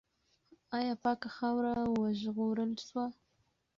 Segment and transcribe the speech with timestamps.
[0.77, 3.05] آیا پاکه خاوره وژغورل سوه؟